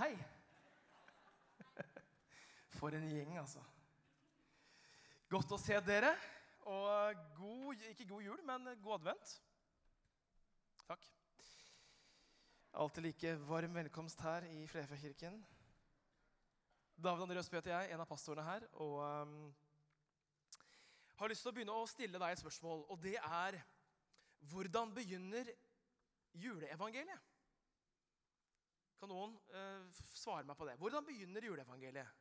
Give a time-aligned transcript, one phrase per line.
[0.00, 0.14] Hei!
[2.78, 3.60] For en gjeng, altså.
[5.28, 6.14] Godt å se dere.
[6.72, 9.34] Og god, ikke god jul, men god advent.
[10.86, 11.04] Takk.
[12.80, 15.36] Alltid like varm velkomst her i Flerfjellkirken.
[16.96, 18.64] David André Østby heter jeg, en av pastorene her.
[18.80, 19.38] Og um,
[21.20, 22.86] har lyst til å begynne å stille deg et spørsmål.
[22.88, 23.60] Og det er
[24.48, 25.52] hvordan begynner
[26.40, 27.29] juleevangeliet?
[29.00, 30.74] Kan noen eh, svare meg på det?
[30.76, 32.18] Hvordan begynner juleevangeliet?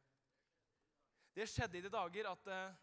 [1.35, 2.77] Det skjedde i de dager at det eh,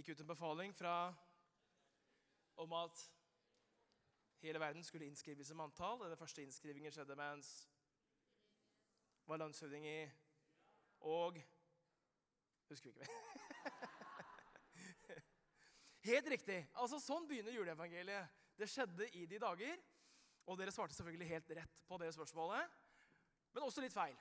[0.00, 0.94] gikk ut en befaling fra,
[2.64, 3.04] om at
[4.42, 6.02] hele verden skulle innskrives i manntall.
[6.02, 7.52] Den første innskrivingen skjedde mens
[9.30, 9.98] var landshøvding i
[11.06, 11.38] og
[12.72, 13.10] Husker vi ikke mer.
[16.10, 16.60] Helt riktig.
[16.72, 18.38] Altså Sånn begynner juleevangeliet.
[18.56, 19.76] Det skjedde i de dager.
[20.50, 22.78] Og dere svarte selvfølgelig helt rett på det spørsmålet,
[23.52, 24.16] men også litt feil.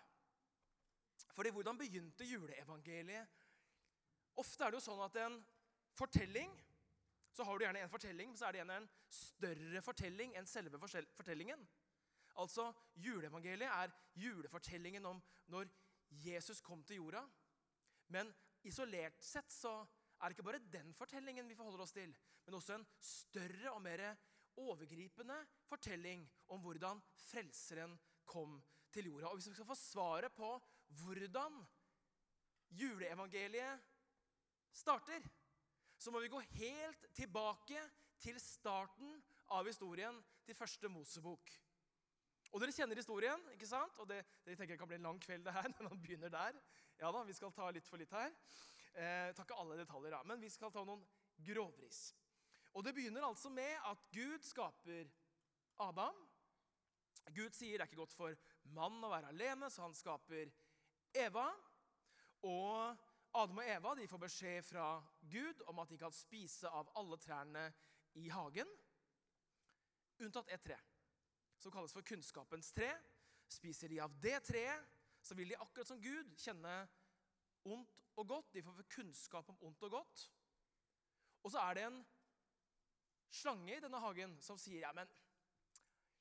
[1.32, 3.40] Fordi hvordan begynte juleevangeliet?
[4.42, 5.40] Ofte er det jo sånn at en
[5.98, 6.52] fortelling
[7.32, 10.48] Så har du gjerne en fortelling, men så er det gjerne en større fortelling enn
[10.52, 10.76] selve
[11.16, 11.62] fortellingen.
[12.44, 12.66] Altså,
[13.00, 15.70] Juleevangeliet er julefortellingen om når
[16.26, 17.22] Jesus kom til jorda.
[18.12, 18.34] Men
[18.68, 19.78] isolert sett så
[20.20, 22.12] er det ikke bare den fortellingen vi forholder oss til,
[22.46, 24.04] men også en større og mer
[24.60, 25.38] overgripende
[25.70, 28.60] fortelling om hvordan Frelseren kom
[28.92, 29.32] til jorda.
[29.32, 30.52] Og Hvis vi skal få svaret på
[31.02, 31.62] hvordan
[32.72, 33.80] juleevangeliet
[34.72, 35.22] starter,
[35.98, 37.82] så må vi gå helt tilbake
[38.22, 39.20] til starten
[39.52, 41.52] av historien, til første Mosebok.
[42.52, 44.00] Og Dere kjenner historien, ikke sant?
[44.04, 46.34] Og det, dere tenker det kan bli en lang kveld det her, når man begynner
[46.34, 46.58] der.
[47.00, 48.34] Ja da, Vi skal ta litt for litt her.
[48.92, 51.04] Eh, tar ikke alle detaljer, da, men vi skal ta noen
[51.40, 52.10] grovris.
[52.74, 55.10] Og Det begynner altså med at Gud skaper
[55.80, 56.16] Adam.
[57.36, 58.36] Gud sier det er ikke godt for
[58.76, 60.52] mann å være alene, så han skaper
[61.14, 61.48] Eva.
[62.48, 62.96] Og
[63.38, 64.86] Adam og Eva de får beskjed fra
[65.32, 67.68] Gud om at de kan spise av alle trærne
[68.20, 68.68] i hagen,
[70.20, 70.78] unntatt ett tre,
[71.62, 72.90] som kalles for kunnskapens tre.
[73.52, 74.88] Spiser de av det treet,
[75.22, 76.76] så vil de akkurat som Gud kjenne
[77.68, 78.54] ondt og godt.
[78.56, 80.26] De får kunnskap om ondt og godt.
[81.44, 82.02] Og så er det en
[83.32, 85.10] slange i denne hagen som sier ja, men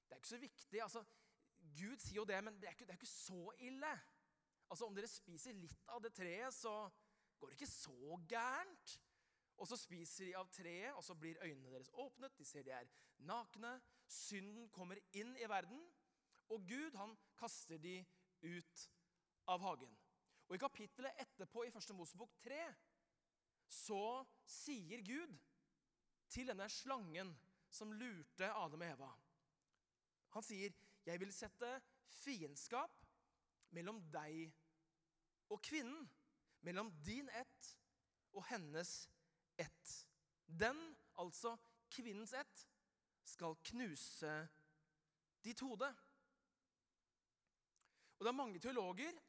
[0.07, 0.83] det er ikke så viktig.
[0.83, 1.05] altså,
[1.77, 3.93] Gud sier jo det, men det er ikke, det er ikke så ille.
[4.71, 6.75] Altså, Om dere spiser litt av det treet, så
[7.39, 8.97] går det ikke så gærent.
[9.61, 12.37] Og så spiser de av treet, og så blir øynene deres åpnet.
[12.39, 12.89] De ser de er
[13.29, 13.75] nakne.
[14.09, 15.83] Synden kommer inn i verden.
[16.51, 18.01] Og Gud han kaster de
[18.43, 18.87] ut
[19.51, 19.93] av hagen.
[20.49, 22.63] Og I kapittelet etterpå i første Mosebok 3
[23.71, 25.37] så sier Gud
[26.31, 27.33] til denne slangen
[27.71, 29.11] som lurte Adam og Eva.
[30.35, 30.73] Han sier,
[31.07, 31.71] 'Jeg vil sette
[32.23, 33.07] fiendskap
[33.71, 34.53] mellom deg
[35.51, 36.09] og kvinnen.'
[36.63, 37.79] 'Mellom din ett
[38.33, 39.09] og hennes
[39.59, 40.07] ett.'
[40.47, 41.57] Den, altså
[41.91, 42.67] kvinnens ett,
[43.25, 44.49] skal knuse
[45.45, 45.89] ditt hode.
[48.19, 49.21] Og Det er mange teologer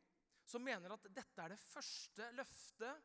[0.46, 3.04] som mener at dette er det første løftet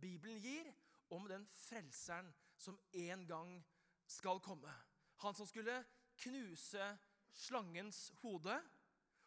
[0.00, 0.70] Bibelen gir
[1.10, 3.52] om den frelseren som en gang
[4.06, 4.72] skal komme.
[5.22, 5.84] Han som skulle
[6.22, 6.88] knuse
[7.36, 8.56] slangens hode,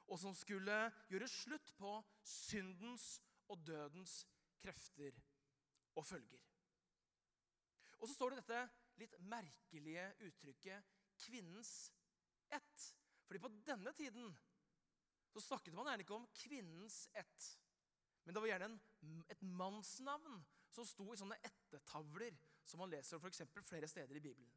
[0.09, 0.77] og som skulle
[1.11, 1.91] gjøre slutt på
[2.25, 3.19] syndens
[3.49, 4.23] og dødens
[4.61, 5.17] krefter
[5.95, 6.41] og følger.
[7.99, 8.61] Og så står det dette
[8.99, 11.91] litt merkelige uttrykket 'kvinnens
[12.49, 12.93] ett'.
[13.27, 14.37] Fordi på denne tiden
[15.29, 17.49] så snakket man gjerne ikke om kvinnens ett.
[18.23, 20.39] Men det var gjerne en, et mannsnavn
[20.73, 22.35] som sto i sånne ettertavler
[22.69, 24.49] som man leser for flere steder i Bibelen.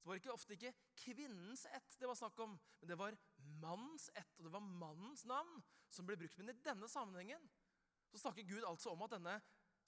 [0.00, 3.16] Så var det ikke, ofte ikke kvinnens ett det var snakk om, men det var
[3.60, 4.38] mannens ett.
[4.38, 5.60] Og det var mannens navn
[5.92, 6.38] som ble brukt.
[6.40, 7.44] Men i denne sammenhengen
[8.10, 9.36] så snakker Gud altså om at denne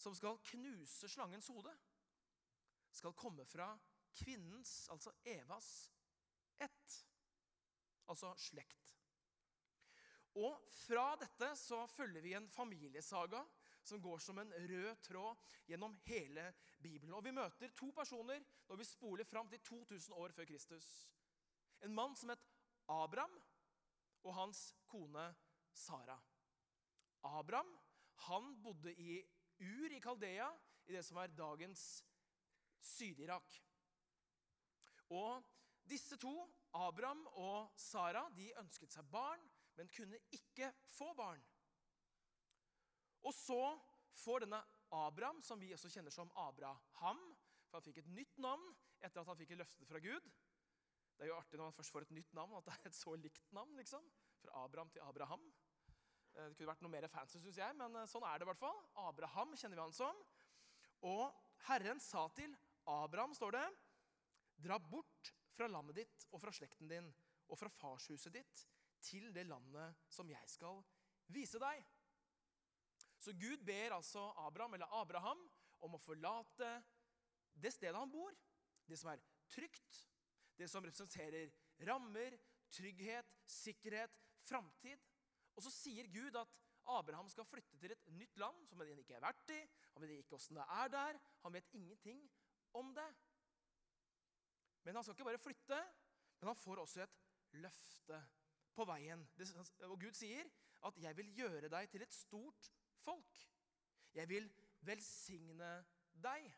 [0.02, 1.72] som skal knuse slangens hode,
[2.92, 3.70] skal komme fra
[4.12, 5.88] kvinnens, altså Evas,
[6.60, 6.98] ett.
[8.10, 8.92] Altså slekt.
[10.36, 13.40] Og fra dette så følger vi en familiesaga
[13.82, 17.14] som går som en rød tråd gjennom hele Bibelen.
[17.14, 20.88] Og Vi møter to personer når vi spoler fram til 2000 år før Kristus.
[21.82, 22.44] En mann som het
[22.88, 23.34] Abraham,
[24.22, 25.34] og hans kone
[25.74, 26.18] Sara.
[27.22, 27.78] Abraham
[28.26, 29.22] han bodde i
[29.60, 30.48] Ur i Kaldea,
[30.86, 32.04] i det som er dagens
[32.78, 33.58] Syd-Irak.
[35.10, 35.42] Og
[35.90, 36.34] disse to,
[36.74, 39.42] Abraham og Sara, de ønsket seg barn
[39.76, 41.42] men kunne ikke få barn.
[43.22, 43.60] Og så
[44.22, 44.60] får denne
[44.92, 47.20] Abraham, som vi også kjenner som Abraham
[47.68, 48.64] For han fikk et nytt navn
[49.02, 50.26] etter at han fikk et løfte fra Gud.
[51.16, 52.98] Det er jo artig når man først får et nytt navn, at det er et
[52.98, 53.76] så likt navn.
[53.76, 54.04] liksom.
[54.42, 55.42] fra Abraham til Abraham.
[56.34, 58.50] Eh, Det kunne vært noe mer fancy, syns jeg, men eh, sånn er det i
[58.50, 58.80] hvert fall.
[58.96, 60.22] Abraham kjenner vi han som.
[61.02, 61.32] Og
[61.68, 62.54] Herren sa til
[62.86, 63.66] Abraham, står det,
[64.62, 67.08] dra bort fra landet ditt og fra slekten din
[67.48, 68.66] og fra farshuset ditt
[69.02, 70.82] til det landet som jeg skal
[71.32, 71.82] vise deg.
[73.22, 75.42] Så Gud ber altså Abraham, eller Abraham
[75.86, 76.70] om å forlate
[77.62, 78.34] det stedet han bor,
[78.88, 79.22] det som er
[79.52, 80.00] trygt,
[80.58, 81.52] det som representerer
[81.86, 82.34] rammer,
[82.72, 84.98] trygghet, sikkerhet, framtid.
[85.54, 86.58] Og så sier Gud at
[86.90, 89.60] Abraham skal flytte til et nytt land som han ikke har vært i.
[89.94, 91.20] Han vet ikke åssen det er der.
[91.44, 92.22] Han vet ingenting
[92.78, 93.08] om det.
[94.82, 95.78] Men han skal ikke bare flytte,
[96.40, 97.18] men han får også et
[97.62, 98.18] løfte
[98.74, 99.22] på veien.
[99.86, 100.48] Og Gud sier
[100.82, 102.72] at 'jeg vil gjøre deg til et stort
[103.02, 103.46] folk'.
[104.14, 104.48] 'Jeg vil
[104.86, 105.70] velsigne
[106.24, 106.48] deg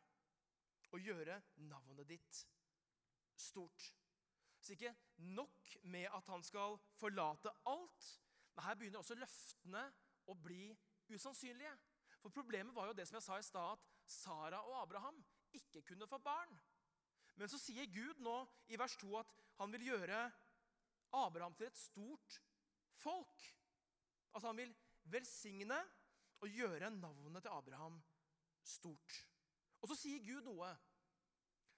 [0.93, 2.47] og gjøre navnet ditt
[3.37, 3.95] stort'.
[4.61, 8.21] Så ikke nok med at han skal forlate alt,
[8.55, 9.83] men her begynner også løftene
[10.27, 10.71] å bli
[11.13, 11.75] usannsynlige.
[12.23, 15.19] For problemet var jo det som jeg sa i stad, at Sara og Abraham
[15.53, 16.55] ikke kunne få barn.
[17.37, 18.37] Men så sier Gud nå
[18.73, 20.21] i vers 2 at han vil gjøre
[21.15, 22.39] Abraham til et stort
[23.03, 23.45] folk.
[24.35, 24.73] At han vil
[25.13, 25.79] velsigne
[26.45, 28.03] og gjøre navnet til Abraham
[28.63, 29.15] stort.
[29.81, 30.69] Og så sier Gud noe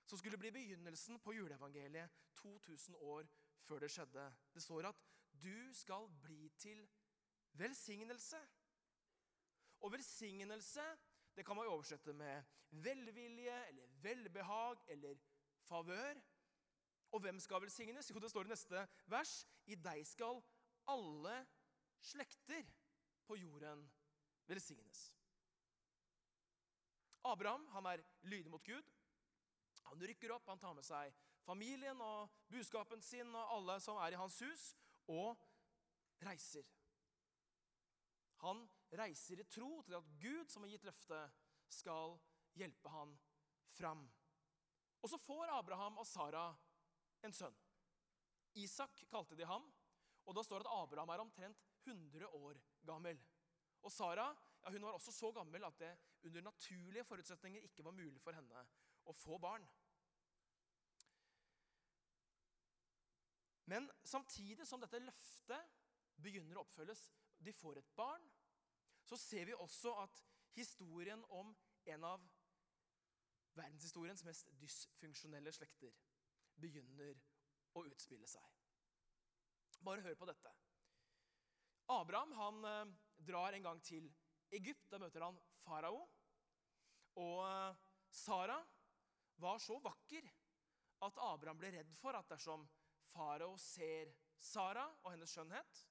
[0.07, 3.29] som skulle bli begynnelsen på juleevangeliet 2000 år
[3.67, 4.27] før det skjedde.
[4.55, 5.03] Det står at
[5.43, 6.83] du skal bli til
[7.59, 8.39] velsignelse.
[9.81, 10.85] Og velsignelse
[11.37, 15.19] det kan man oversette med velvilje eller velbehag eller
[15.69, 16.23] favør.
[17.13, 18.11] Og hvem skal velsignes?
[18.11, 19.47] Jo, det står i neste vers.
[19.67, 20.43] I deg skal
[20.89, 21.37] alle
[22.01, 22.67] slekter
[23.27, 23.85] på jorden
[24.47, 25.07] velsignes.
[27.27, 28.93] Abraham han er lydig mot Gud.
[29.91, 31.15] Han rykker opp, han tar med seg
[31.47, 34.65] familien og buskapen sin og alle som er i hans hus,
[35.07, 35.39] og
[36.27, 36.67] reiser.
[38.43, 38.65] Han
[38.99, 41.37] reiser i tro til at Gud, som har gitt løftet,
[41.71, 42.17] skal
[42.59, 43.15] hjelpe han
[43.77, 44.05] fram.
[45.03, 46.49] Og så får Abraham og Sara
[47.27, 47.55] en sønn.
[48.59, 49.65] Isak kalte de ham,
[50.27, 52.59] og da står det at Abraham er omtrent 100 år
[52.89, 53.21] gammel.
[53.87, 54.27] Og Sara
[54.67, 55.93] ja, hun var også så gammel at det
[56.27, 58.65] under naturlige forutsetninger ikke var mulig for henne
[59.07, 59.67] å få barn.
[63.71, 65.79] Men samtidig som dette løftet
[66.23, 67.05] begynner å oppfølges,
[67.39, 68.27] de får et barn,
[69.07, 70.23] så ser vi også at
[70.57, 71.55] historien om
[71.87, 72.27] en av
[73.57, 75.95] verdenshistoriens mest dysfunksjonelle slekter
[76.59, 77.19] begynner
[77.79, 78.47] å utspille seg.
[79.87, 80.53] Bare hør på dette.
[81.93, 84.09] Abraham han eh, drar en gang til
[84.55, 84.89] Egypt.
[84.91, 86.05] Da møter han farao.
[87.23, 88.59] Og eh, Sara
[89.43, 90.29] var så vakker
[91.07, 92.65] at Abraham ble redd for at dersom
[93.13, 95.83] farao ser Sara og hennes skjønnhet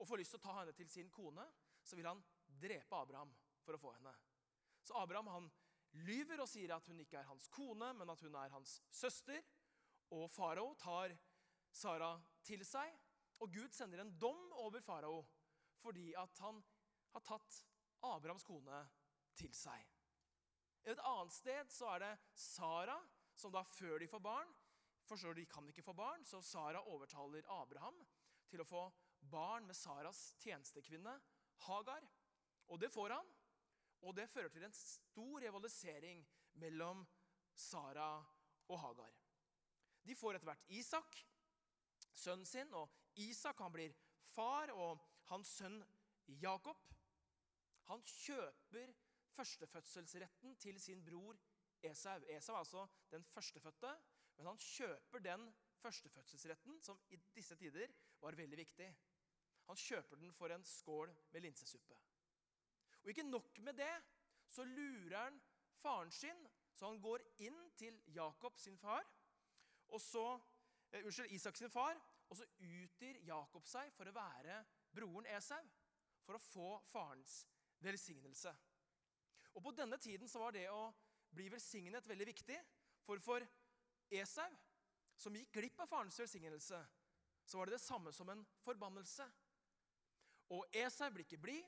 [0.00, 1.44] og får lyst til å ta henne til sin kone,
[1.84, 2.22] så vil han
[2.60, 4.12] drepe Abraham for å få henne.
[4.80, 5.48] Så Abraham han
[6.06, 9.42] lyver og sier at hun ikke er hans kone, men at hun er hans søster.
[10.16, 11.12] Og farao tar
[11.70, 12.14] Sara
[12.46, 12.96] til seg,
[13.40, 15.20] og Gud sender en dom over farao
[15.80, 16.60] fordi at han
[17.14, 17.62] har tatt
[18.06, 18.82] Abrahams kone
[19.38, 19.80] til seg.
[20.88, 22.96] Et annet sted så er det Sara
[23.36, 24.56] som da før de får barn
[25.10, 27.96] Forstår de kan ikke få barn, så Sara overtaler Abraham
[28.46, 28.82] til å få
[29.32, 31.16] barn med Saras tjenestekvinne
[31.66, 32.04] Hagar.
[32.70, 33.32] Og det får han.
[34.06, 36.22] Og det fører til en stor rivalisering
[36.62, 37.02] mellom
[37.58, 38.12] Sara
[38.70, 39.10] og Hagar.
[40.06, 41.18] De får etter hvert Isak,
[42.14, 42.88] sønnen sin, og
[43.20, 43.96] Isak han blir
[44.30, 45.78] far, og hans sønn
[46.42, 46.90] Jakob
[47.90, 48.92] han kjøper
[49.34, 51.38] førstefødselsretten til sin bror
[51.82, 52.22] Esau.
[52.28, 53.90] Esau er altså den førstefødte,
[54.36, 55.46] men han kjøper den
[55.80, 58.88] førstefødselsretten, som i disse tider var veldig viktig.
[59.66, 61.98] Han kjøper den for en skål med linsesuppe.
[63.02, 63.92] Og ikke nok med det,
[64.48, 65.40] så lurer han
[65.72, 69.06] faren sin, så han går inn til Jakob sin far,
[69.88, 70.40] og så,
[70.92, 75.60] eh, unnskyld, Isak sin far, og så utgir Jakob seg for å være broren Esau,
[76.24, 77.40] for å få farens
[77.82, 78.52] velsignelse.
[79.54, 80.92] Og På denne tiden så var det å
[81.34, 82.58] bli velsignet veldig viktig.
[83.06, 83.46] For for
[84.10, 84.50] Esau,
[85.16, 86.80] som gikk glipp av farens velsignelse,
[87.44, 89.26] så var det det samme som en forbannelse.
[90.54, 91.66] Og Esau blir ikke blid.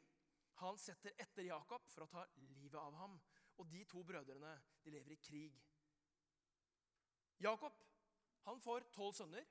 [0.62, 3.16] Han setter etter Jakob for å ta livet av ham.
[3.58, 4.52] Og de to brødrene
[4.84, 5.58] de lever i krig.
[7.42, 7.74] Jakob
[8.46, 9.46] han får tolv sønner.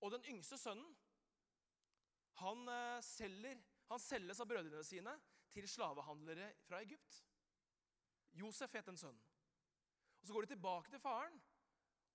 [0.00, 0.88] Og den yngste sønnen
[2.42, 5.12] han eh, selger han selges av brødrene sine
[5.52, 7.18] til slavehandlere fra Egypt.
[8.34, 9.18] Josef het en sønn.
[10.20, 11.36] Og Så går de tilbake til faren,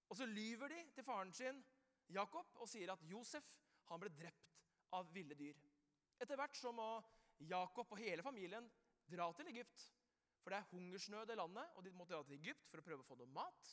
[0.09, 1.61] og så lyver de til faren sin
[2.09, 3.45] Jakob og sier at Josef
[3.91, 4.57] han ble drept
[4.97, 5.57] av ville dyr.
[6.19, 6.87] Etter hvert så må
[7.45, 8.65] Jakob og hele familien
[9.09, 9.85] dra til Egypt.
[10.41, 13.05] For det er hungersnød i landet, og de måtte dra til Egypt for å prøve
[13.05, 13.71] å få noe mat.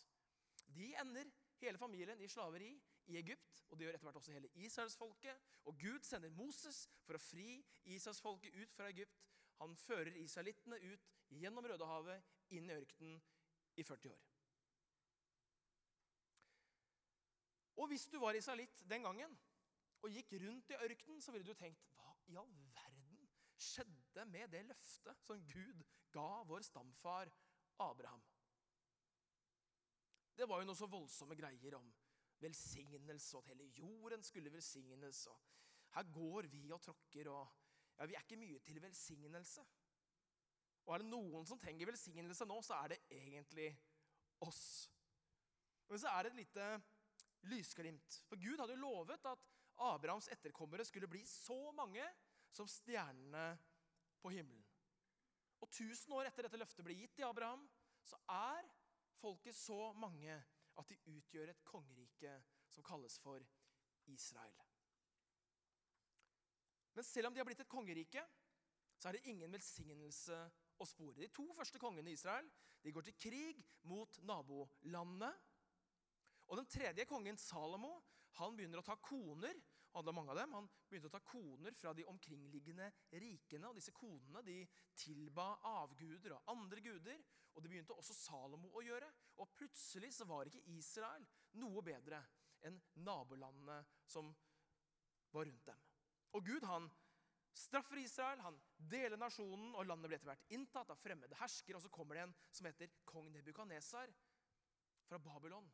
[0.77, 1.31] De ender,
[1.63, 2.75] hele familien, i slaveri
[3.07, 5.49] i Egypt, og det gjør etter hvert også hele Israelsfolket.
[5.65, 9.23] Og Gud sender Moses for å fri Israelsfolket ut fra Egypt.
[9.61, 13.23] Han fører israelittene ut gjennom Rødehavet, inn i ørkenen,
[13.77, 14.27] i 40 år.
[17.77, 19.35] Og hvis du var israelitt den gangen
[20.03, 23.27] og gikk rundt i ørkenen, så ville du tenkt Hva i all verden
[23.61, 25.83] skjedde med det løftet som Gud
[26.15, 27.33] ga vår stamfar
[27.85, 28.23] Abraham?
[30.37, 31.93] Det var jo noe så voldsomme greier om
[32.41, 35.27] velsignelse, og at hele jorden skulle velsignes.
[35.27, 35.41] og
[35.95, 37.49] Her går vi og tråkker, og
[37.99, 39.65] ja, vi er ikke mye til velsignelse.
[40.87, 43.71] Og er det noen som trenger velsignelse nå, så er det egentlig
[44.47, 44.91] oss.
[45.89, 46.69] Men så er det et lite
[47.51, 48.21] lysglimt.
[48.29, 49.47] For Gud hadde jo lovet at
[49.87, 52.05] Abrahams etterkommere skulle bli så mange
[52.55, 53.59] som stjernene
[54.23, 54.65] på himmelen.
[55.61, 57.65] Og tusen år etter dette løftet ble gitt til Abraham,
[58.07, 58.69] så er
[59.21, 60.37] folket så mange
[60.81, 62.33] at de utgjør et kongerike
[62.73, 63.43] som kalles for
[64.13, 64.65] Israel.
[66.97, 68.23] Men selv om de har blitt et kongerike,
[68.97, 70.39] så er det ingen velsignelse
[70.81, 71.21] å spore.
[71.21, 72.49] De to første kongene i Israel
[72.85, 75.33] de går til krig mot nabolandene.
[76.47, 77.99] Og den tredje kongen, Salomo,
[78.39, 79.57] han begynner å ta koner
[79.97, 83.71] og hadde mange av dem, han begynte å ta koner fra de omkringliggende rikene.
[83.71, 84.59] og Disse konene de
[84.97, 87.23] tilba avguder og andre guder.
[87.57, 89.09] Og Det begynte også Salomo å gjøre.
[89.41, 91.25] Og Plutselig så var ikke Israel
[91.57, 92.21] noe bedre
[92.69, 94.29] enn nabolandene som
[95.33, 95.83] var rundt dem.
[96.37, 96.91] Og Gud han
[97.57, 101.79] straffer Israel, han deler nasjonen, og landet blir etter hvert inntatt av fremmede herskere.
[101.79, 104.13] Og så kommer det en som heter kong Nebukanesar
[105.09, 105.69] fra Babylon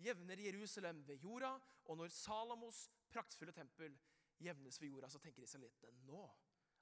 [0.00, 1.52] jevner Jerusalem ved jorda.
[1.84, 3.96] Og når Salomos praktfulle tempel
[4.40, 6.24] jevnes ved jorda, så tenker israelittene nå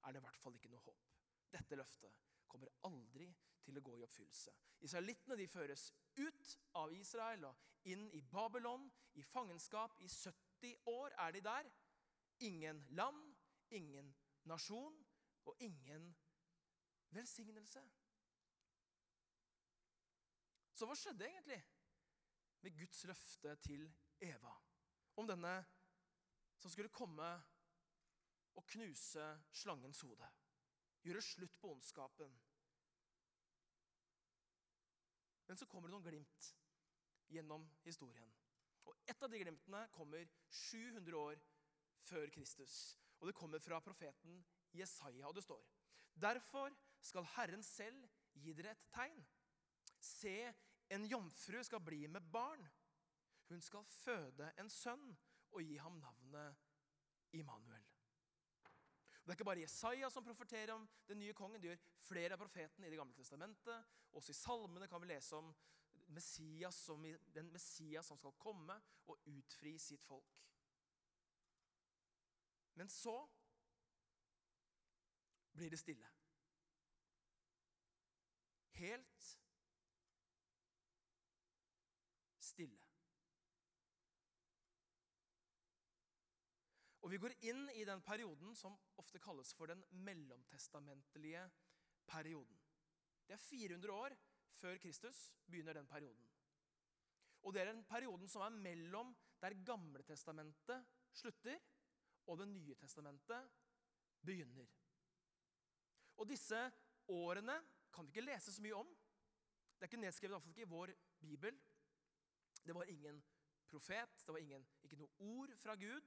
[0.07, 1.07] er det i hvert fall ikke noe håp.
[1.51, 3.27] Dette løftet kommer aldri
[3.69, 4.55] til å gå i oppfyllelse.
[4.87, 9.97] Israelittene de føres ut av Israel og inn i Babylon, i fangenskap.
[10.01, 11.71] I 70 år er de der.
[12.49, 13.23] Ingen land,
[13.71, 14.13] ingen
[14.49, 14.95] nasjon
[15.45, 16.13] og ingen
[17.15, 17.83] velsignelse.
[20.79, 21.63] Så hva skjedde egentlig?
[22.61, 24.55] med Guds løfte til Eva.
[25.17, 25.55] Om denne
[26.59, 27.29] som skulle komme
[28.59, 30.29] og knuse slangens hode.
[31.07, 32.33] Gjøre slutt på ondskapen.
[35.49, 36.51] Men så kommer det noen glimt
[37.33, 38.31] gjennom historien.
[38.89, 41.41] Og Et av de glimtene kommer 700 år
[42.05, 42.99] før Kristus.
[43.19, 44.43] Og det kommer fra profeten
[44.77, 45.65] Jesaja, og det står
[46.19, 49.21] Derfor skal Herren selv gi dere et tegn.
[50.01, 50.53] Se,
[50.91, 52.65] en jomfru skal bli med barn.
[53.49, 55.07] Hun skal føde en sønn
[55.53, 56.59] og gi ham navnet
[57.33, 57.88] Immanuel.
[59.29, 61.61] Det er ikke bare Jesaja som profeterer om den nye kongen.
[61.61, 63.91] Det gjør flere av profetene i Det gamle testamentet.
[64.17, 65.51] Også i salmene kan vi lese om
[66.17, 67.05] Messias, som
[67.35, 70.33] den Messias som skal komme og utfri sitt folk.
[72.81, 73.19] Men så
[75.53, 76.09] blir det stille.
[78.81, 79.29] Helt
[82.41, 82.81] stille.
[87.09, 91.47] Og Vi går inn i den perioden som ofte kalles for den mellomtestamentlige
[92.05, 92.59] perioden.
[93.25, 94.17] Det er 400 år
[94.61, 96.27] før Kristus begynner den perioden.
[97.49, 100.85] Og Det er den perioden som er mellom der Gamletestamentet
[101.17, 101.57] slutter,
[102.27, 103.57] og Det nye testamentet
[104.21, 104.69] begynner.
[106.19, 106.61] Og Disse
[107.09, 107.57] årene
[107.91, 108.93] kan vi ikke lese så mye om.
[109.79, 111.57] Det er ikke nedskrevet ikke i vår bibel.
[112.67, 113.25] Det var ingen
[113.65, 116.05] profet, det var ingen, ikke noe ord fra Gud.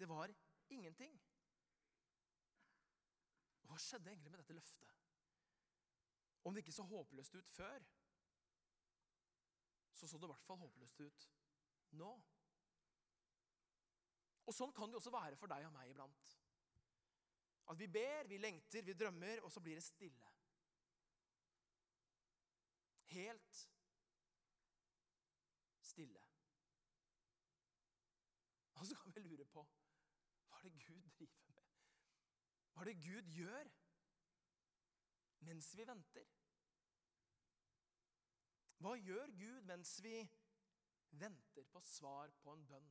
[0.00, 0.32] Det var
[0.72, 1.16] ingenting.
[3.68, 4.94] Hva skjedde egentlig med dette løftet?
[6.44, 7.84] Om det ikke så håpløst ut før,
[9.92, 11.26] så så det i hvert fall håpløst ut
[12.00, 12.08] nå.
[14.48, 16.32] Og Sånn kan det også være for deg og meg iblant.
[17.70, 20.32] At vi ber, vi lengter, vi drømmer, og så blir det stille.
[23.12, 23.60] Helt
[25.92, 26.24] stille.
[28.80, 29.66] Og så kan vi lure på
[30.48, 31.68] hva er det Gud driver med?
[32.80, 33.66] Hva er det Gud gjør
[35.44, 36.28] mens vi venter?
[38.80, 40.14] Hva gjør Gud mens vi
[41.20, 42.86] venter på svar på en bønn?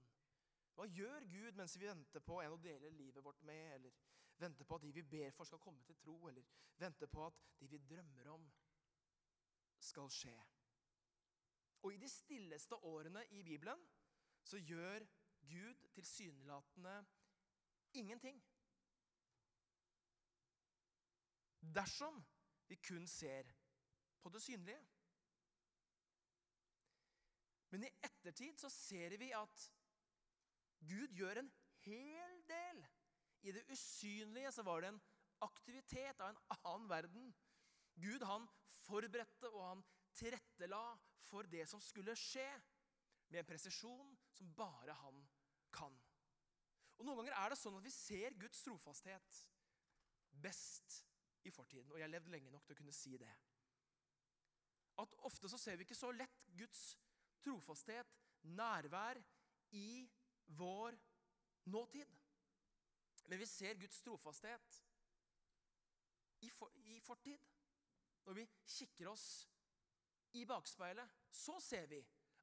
[0.77, 3.97] Hva gjør Gud mens vi venter på en å dele livet vårt med, eller
[4.37, 6.45] venter på at de vi ber for, skal komme til tro, eller
[6.77, 8.45] venter på at de vi drømmer om,
[9.89, 10.35] skal skje?
[11.81, 13.81] Og i de stilleste årene i Bibelen
[14.45, 15.09] så gjør
[15.49, 16.99] Gud tilsynelatende
[17.97, 18.37] ingenting.
[21.59, 22.17] Dersom
[22.69, 23.49] vi kun ser
[24.21, 24.79] på det synlige.
[27.69, 29.65] Men i ettertid så ser vi at
[30.89, 31.51] Gud gjør en
[31.85, 32.81] hel del.
[33.45, 35.01] I det usynlige så var det en
[35.45, 37.29] aktivitet av en annen verden.
[37.99, 38.47] Gud han
[38.85, 39.83] forberedte og han
[40.17, 40.81] tilrettela
[41.29, 42.47] for det som skulle skje,
[43.29, 45.19] med en presisjon som bare han
[45.75, 45.93] kan.
[46.97, 49.43] Og Noen ganger er det sånn at vi ser Guds trofasthet
[50.41, 51.03] best
[51.43, 51.91] i fortiden.
[51.91, 53.31] Og jeg har levd lenge nok til å kunne si det.
[54.99, 56.81] At ofte så ser vi ikke så lett Guds
[57.43, 59.21] trofasthet, nærvær,
[59.71, 60.09] i
[60.57, 60.97] vår
[61.69, 62.15] nåtid.
[63.29, 64.79] Men vi ser Guds trofasthet
[66.41, 67.45] i, for, i fortid.
[68.25, 69.27] Når vi kikker oss
[70.37, 71.99] i bakspeilet, så ser vi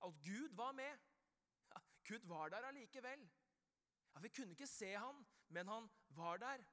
[0.06, 1.02] at Gud var med.
[1.72, 3.26] Ja, Gud var der allikevel.
[4.14, 6.64] Ja, vi kunne ikke se han, men han var der.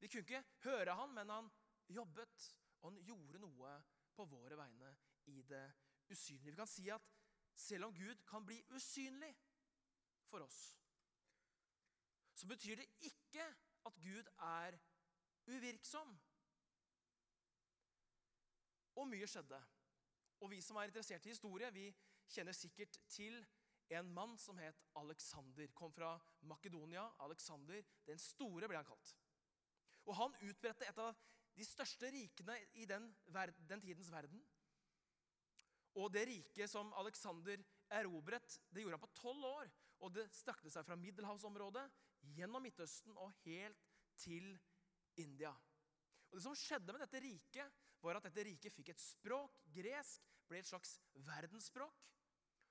[0.00, 1.50] Vi kunne ikke høre han, men han
[1.88, 2.48] jobbet,
[2.80, 3.74] og han gjorde noe
[4.16, 4.92] på våre vegne
[5.32, 5.64] i det
[6.10, 6.50] usynlige.
[6.50, 7.12] Vi kan si at
[7.56, 9.32] selv om Gud kan bli usynlig
[10.28, 10.60] for oss,
[12.36, 13.46] så betyr det ikke
[13.88, 14.76] at Gud er
[15.46, 16.18] uvirksom.
[18.96, 19.60] Og mye skjedde.
[20.40, 21.86] Og vi som er interessert i historie, vi
[22.28, 23.38] kjenner sikkert til
[23.96, 25.72] en mann som het Alexander.
[25.72, 27.06] Kom fra Makedonia.
[27.24, 29.14] Alexander den store ble han kalt.
[30.06, 31.16] Og han utbredte et av
[31.56, 33.08] de største rikene i den,
[33.68, 34.42] den tidens verden.
[35.96, 37.62] Og det riket som Alexander
[37.96, 39.70] erobret, det gjorde han på tolv år.
[40.04, 41.86] Og det strakte seg fra middelhavsområdet
[42.36, 43.86] gjennom Midtøsten og helt
[44.20, 44.50] til
[45.16, 45.54] India.
[46.28, 49.56] Og Det som skjedde med dette riket, var at dette riket fikk et språk.
[49.72, 52.04] Gresk ble et slags verdensspråk.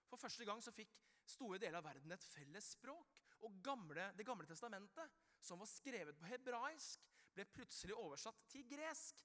[0.05, 0.93] For første gang så fikk
[1.25, 3.17] store deler av verden et felles språk.
[3.47, 5.09] Og gamle, Det gamle testamentet,
[5.41, 7.01] som var skrevet på hebraisk,
[7.35, 9.21] ble plutselig oversatt til gresk.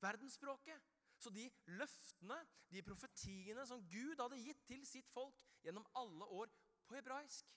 [0.00, 0.88] Verdensspråket.
[1.20, 1.44] Så de
[1.76, 2.36] løftene,
[2.72, 6.52] de profetiene som Gud hadde gitt til sitt folk gjennom alle år
[6.88, 7.50] på hebraisk,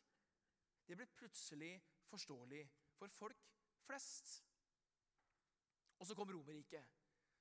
[0.83, 1.77] det ble plutselig
[2.11, 2.65] forståelig
[2.99, 3.45] for folk
[3.85, 4.33] flest.
[5.99, 6.83] Og så kom Romerriket.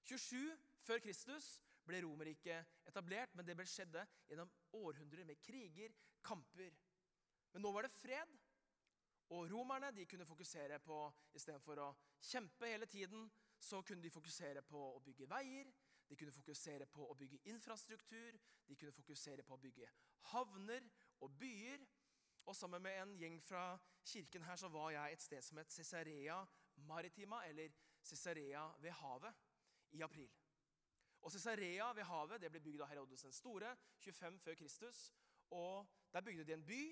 [0.06, 0.54] 27
[0.86, 1.56] før Kristus
[1.86, 6.70] ble Romerriket etablert, men det ble skjedde gjennom århundrer med kriger, kamper.
[7.52, 8.38] Men nå var det fred,
[9.30, 10.98] og romerne de kunne fokusere på
[11.34, 11.88] Istedenfor å
[12.20, 15.70] kjempe hele tiden, så kunne de fokusere på å bygge veier,
[16.08, 19.88] de kunne fokusere på å bygge infrastruktur, de kunne fokusere på å bygge
[20.32, 20.88] havner
[21.20, 21.86] og byer.
[22.44, 25.72] Og sammen med en gjeng fra kirken her så var jeg et sted som het
[25.72, 26.42] Cesarea
[26.88, 29.34] Maritima, eller Cesarea ved havet,
[29.92, 30.30] i april.
[31.22, 35.12] Og Cesarea ved havet det ble bygd av Herodes den store, 25 før Kristus.
[35.50, 36.82] Og Der bygde de en by.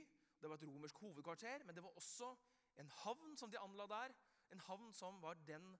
[0.40, 2.34] Det var et romersk hovedkvarter, men det var også
[2.80, 4.14] en havn som de anla der.
[4.50, 5.78] En havn som var den,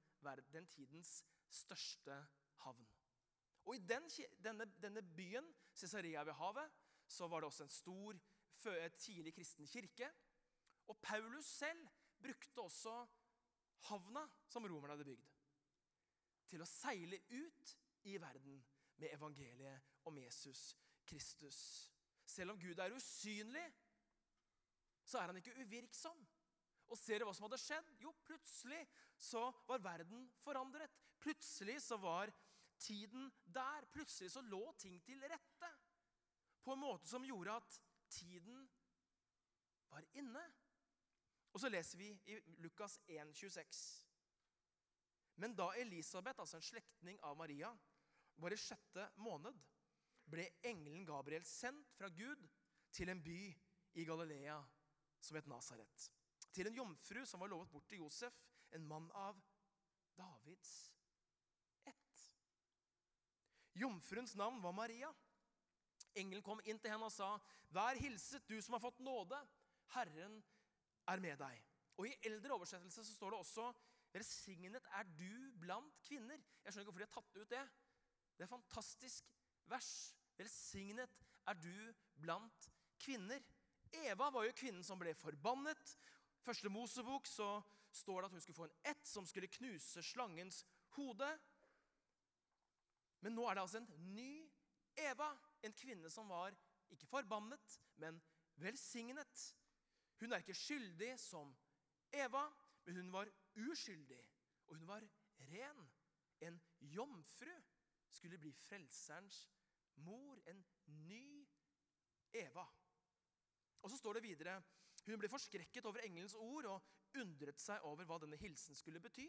[0.52, 2.16] den tidens største
[2.64, 2.88] havn.
[3.64, 4.08] Og I den,
[4.44, 6.70] denne, denne, byen, Cesarea ved havet,
[7.06, 8.20] så var det også en stor,
[8.98, 10.10] tidlig kristen kirke.
[10.88, 11.86] Og Paulus selv
[12.22, 13.06] brukte også
[13.88, 15.28] havna som romerne hadde bygd,
[16.50, 17.76] til å seile ut
[18.10, 18.58] i verden
[19.00, 20.74] med evangeliet om Jesus
[21.06, 21.60] Kristus.
[22.26, 23.64] Selv om Gud er usynlig,
[25.10, 26.20] så er han ikke uvirksom.
[26.90, 27.90] Og ser du hva som hadde skjedd?
[28.02, 28.80] Jo, plutselig
[29.20, 30.94] så var verden forandret.
[31.22, 32.32] Plutselig så var
[32.80, 33.86] tiden der.
[33.94, 35.70] Plutselig så lå ting til rette.
[36.64, 37.78] På en måte som gjorde at
[38.10, 38.64] tiden
[39.90, 40.42] var inne.
[41.54, 43.78] Og så leser vi i Lukas 1, 26.
[45.40, 47.70] Men da Elisabeth, altså en slektning av Maria,
[48.40, 49.56] var i sjette måned,
[50.30, 52.42] ble engelen Gabriel sendt fra Gud
[52.94, 53.40] til en by
[53.98, 54.58] i Galilea
[55.20, 56.10] som het Nasaret.
[56.50, 58.36] Til en jomfru som var lovet bort til Josef,
[58.72, 59.38] en mann av
[60.18, 60.92] Davids
[61.84, 62.22] ett.
[63.72, 65.12] Jomfruens navn var Maria.
[66.14, 67.38] Engelen kom inn til henne og sa,
[67.70, 69.38] 'Vær hilset, du som har fått nåde.
[69.94, 70.42] Herren
[71.06, 73.72] er med deg.' Og I eldre oversettelse så står det også,
[74.12, 76.42] 'Velsignet er du blant kvinner'.
[76.64, 77.70] Jeg skjønner ikke hvorfor de har tatt ut det.
[78.36, 79.24] Det er et fantastisk
[79.66, 80.16] vers.
[80.36, 81.10] Velsignet
[81.46, 83.42] er du blant kvinner.
[83.92, 85.94] Eva var jo kvinnen som ble forbannet.
[86.44, 87.58] Første Mosebok så
[87.90, 90.62] står det at hun skulle få en ett som skulle knuse slangens
[90.96, 91.28] hode.
[93.20, 94.32] Men nå er det altså en ny
[95.00, 95.30] Eva,
[95.62, 96.54] en kvinne som var
[96.90, 98.18] ikke forbannet, men
[98.60, 99.44] velsignet.
[100.20, 101.52] Hun er ikke skyldig som
[102.12, 102.46] Eva,
[102.84, 103.30] men hun var
[103.70, 104.20] uskyldig,
[104.66, 105.06] og hun var
[105.52, 105.86] ren.
[106.40, 107.52] En jomfru
[108.08, 109.44] skulle bli frelserens
[109.94, 110.64] mor, en
[111.08, 111.48] ny
[112.32, 112.64] Eva.
[113.82, 114.60] Og så står det videre
[115.06, 119.26] Hun ble forskrekket over engelens ord og undret seg over hva denne hilsen skulle bety.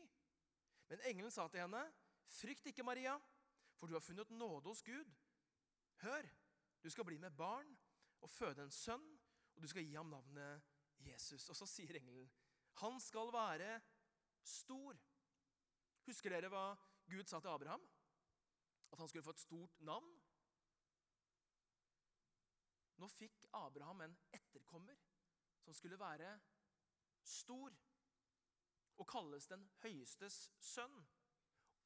[0.92, 1.82] Men engelen sa til henne,
[2.28, 3.18] 'Frykt ikke, Maria,
[3.80, 5.14] for du har funnet nåde hos Gud.'
[6.02, 6.28] 'Hør,
[6.84, 7.78] du skal bli med barn
[8.22, 9.20] og føde en sønn,
[9.56, 10.62] og du skal gi ham navnet
[11.00, 12.32] Jesus.' Og så sier engelen,
[12.76, 13.82] 'Han skal være
[14.44, 15.00] stor.'
[16.06, 16.76] Husker dere hva
[17.10, 17.84] Gud sa til Abraham?
[18.92, 20.21] At han skulle få et stort navn?
[23.02, 25.00] Nå fikk Abraham en etterkommer
[25.64, 26.36] som skulle være
[27.26, 27.74] stor
[29.02, 31.00] og kalles den høyestes sønn.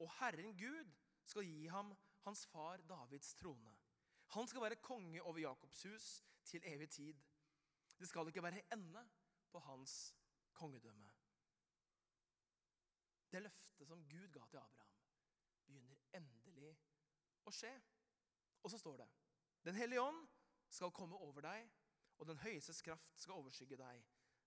[0.04, 0.92] Og Herren Gud
[1.24, 1.94] skal gi ham
[2.26, 3.72] hans far Davids trone.
[4.36, 6.10] Han skal være konge over Jakobs hus
[6.44, 7.14] til evig tid.
[7.98, 9.08] Det skal ikke være ende
[9.50, 10.14] på hans
[10.52, 11.10] kongedømme.
[13.32, 15.00] Det løftet som Gud ga til Abraham,
[15.66, 16.74] begynner endelig
[17.46, 17.72] å skje.
[18.62, 19.08] Og så står det
[19.64, 20.26] Den hellige ånd
[20.68, 21.70] skal komme over deg,
[22.16, 24.04] og den høyestes kraft skal overskygge deg.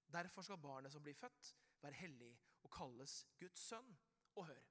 [0.10, 2.32] Derfor skal barnet som blir født, være hellig
[2.65, 3.91] og kalles Guds sønn.
[4.36, 4.65] Og hør,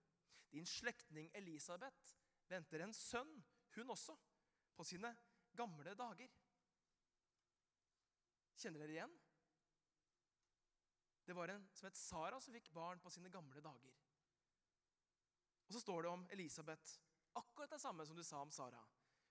[0.52, 2.16] din slektning Elisabeth
[2.48, 3.30] venter en sønn,
[3.76, 4.16] hun også,
[4.74, 5.12] på sine
[5.58, 6.34] gamle dager.
[8.58, 9.16] Kjenner dere igjen?
[11.28, 13.98] Det var en som het Sara, som fikk barn på sine gamle dager.
[15.68, 16.94] Og så står det om Elisabeth
[17.37, 18.80] akkurat det samme som du sa om Sara.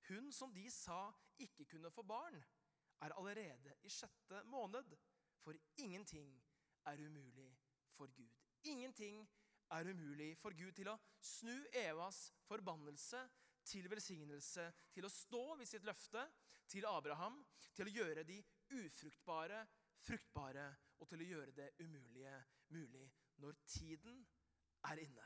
[0.08, 1.08] Hun som de sa
[1.44, 2.38] ikke kunne få barn,
[3.02, 4.96] er allerede i sjette måned.
[5.44, 6.32] For ingenting
[6.86, 7.52] er umulig
[7.96, 8.32] for Gud.
[8.64, 9.22] Ingenting
[9.72, 13.22] er umulig for Gud til å snu Evas forbannelse
[13.68, 16.24] til velsignelse, til å stå ved sitt løfte
[16.72, 17.42] til Abraham,
[17.76, 18.40] til å gjøre de
[18.80, 19.66] ufruktbare
[20.08, 20.68] fruktbare,
[20.98, 22.38] og til å gjøre det umulige
[22.74, 23.06] mulig
[23.42, 24.22] når tiden
[24.90, 25.26] er inne.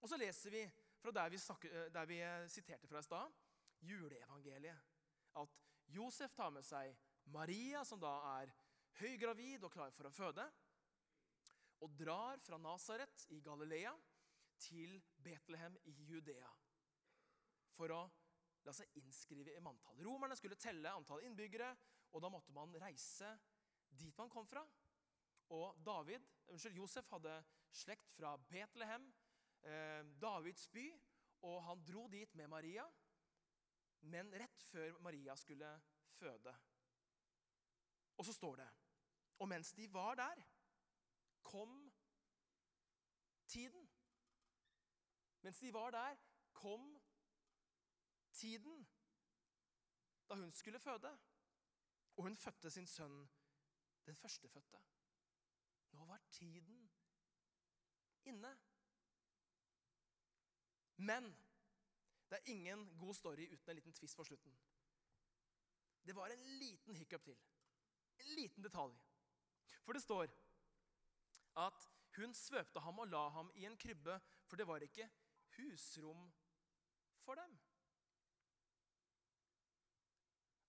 [0.00, 0.62] Og så leser vi
[1.00, 3.32] fra der vi, eh, der vi eh, siterte fra i stad,
[3.80, 4.88] juleevangeliet,
[5.40, 6.96] at Josef tar med seg
[7.32, 8.52] Maria, som da er
[9.00, 10.46] høygravid og klar for å føde,
[11.80, 13.94] og drar fra Nasaret i Galilea
[14.60, 16.50] til Betlehem i Judea
[17.72, 18.00] for å
[18.66, 19.96] la seg innskrive i manntall.
[20.04, 21.70] Romerne skulle telle antall innbyggere,
[22.12, 23.30] og da måtte man reise
[23.96, 24.66] dit man kom fra.
[25.56, 27.38] Og David, unnskyld, Josef hadde
[27.72, 29.19] slekt fra Betlehem, eh,
[30.20, 30.86] Davids by,
[31.42, 32.84] og han dro dit med Maria,
[34.00, 35.68] men rett før Maria skulle
[36.16, 36.54] føde.
[38.16, 38.68] Og så står det
[39.38, 40.42] Og mens de var der,
[41.42, 41.92] kom
[43.46, 43.90] tiden.
[45.40, 46.16] Mens de var der,
[46.52, 47.02] kom
[48.32, 48.88] tiden
[50.28, 51.18] da hun skulle føde.
[52.16, 53.30] Og hun fødte sin sønn,
[54.06, 54.82] den førstefødte.
[55.92, 56.90] Nå var tiden
[58.24, 58.58] inne.
[61.00, 61.30] Men
[62.30, 64.52] det er ingen god story uten en liten tvist på slutten.
[66.06, 67.38] Det var en liten hiccup til.
[68.20, 68.94] En liten detalj.
[69.84, 70.28] For det står
[71.56, 75.08] at hun svøpte ham og la ham i en krybbe, for det var ikke
[75.56, 76.32] husrom
[77.24, 77.58] for dem.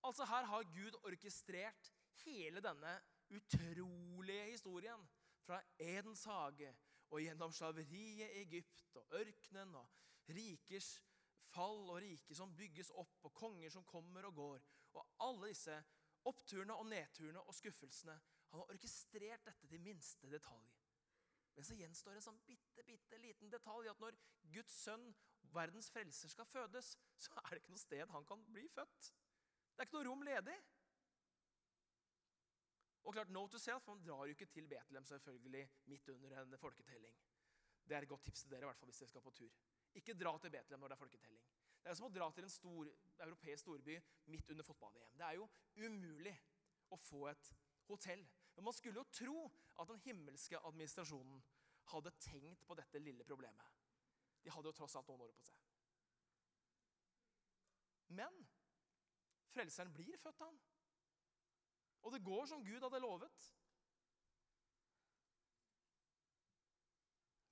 [0.04, 5.10] Altså Her har Gud orkestrert hele denne utrolige historien.
[5.42, 6.76] Fra Edens hage
[7.10, 9.90] og gjennom slaveriet i Egypt og ørkenen og
[10.28, 10.94] rikers
[11.52, 14.68] fall og rike som bygges opp, og konger som kommer og går.
[14.94, 15.76] Og alle disse
[16.30, 18.16] oppturene og nedturene og skuffelsene.
[18.52, 20.70] Han har orkestrert dette til minste detalj.
[21.56, 24.18] Men så gjenstår det en sånn bitte, bitte liten detalj at når
[24.54, 25.10] Guds sønn,
[25.52, 29.10] verdens frelser, skal fødes, så er det ikke noe sted han kan bli født.
[29.76, 30.56] Det er ikke noe rom ledig.
[33.02, 36.58] Og klart, note to self, Man drar jo ikke til Betlehem selvfølgelig midt under en
[36.58, 37.18] folketelling.
[37.84, 39.56] Det er et godt tips til dere i hvert fall hvis dere skal på tur.
[40.00, 41.48] Ikke dra til Betlehem når det er folketelling.
[41.82, 42.92] Det er som å dra til en stor,
[43.26, 43.98] europeisk storby
[44.32, 45.18] midt under fotball-VM.
[45.18, 45.48] Det er jo
[45.82, 46.36] umulig
[46.94, 47.52] å få et
[47.90, 48.24] hotell.
[48.56, 49.38] Men man skulle jo tro
[49.82, 51.42] at den himmelske administrasjonen
[51.92, 53.80] hadde tenkt på dette lille problemet.
[54.44, 55.58] De hadde jo tross alt noen år på seg.
[58.12, 58.42] Men
[59.52, 60.60] frelseren blir født, han.
[62.02, 63.48] Og det går som Gud hadde lovet.